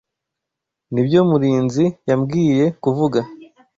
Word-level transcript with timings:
Nibyo 0.93 1.19
Murinzi 1.29 1.85
yambwiye 2.09 2.65
kuvuga. 2.83 3.19